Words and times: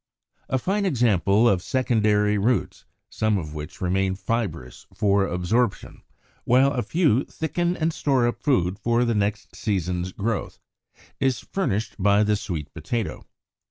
]77. 0.47 0.55
A 0.55 0.57
fine 0.57 0.85
example 0.87 1.47
of 1.47 1.61
secondary 1.61 2.35
roots 2.35 2.85
(67), 3.11 3.11
some 3.11 3.37
of 3.37 3.53
which 3.53 3.79
remain 3.81 4.15
fibrous 4.15 4.87
for 4.95 5.27
absorption, 5.27 6.01
while 6.43 6.73
a 6.73 6.81
few 6.81 7.23
thicken 7.25 7.77
and 7.77 7.93
store 7.93 8.25
up 8.25 8.41
food 8.41 8.79
for 8.79 9.05
the 9.05 9.13
next 9.13 9.55
season's 9.55 10.11
growth, 10.11 10.57
is 11.19 11.41
furnished 11.41 11.97
by 12.01 12.23
the 12.23 12.35
Sweet 12.35 12.73
Potato 12.73 13.17
(Fig. 13.17 13.27